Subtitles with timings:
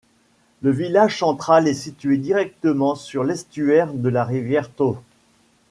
[0.63, 4.97] Le village central est situé directement sur l'estuaire de la rivière Touw.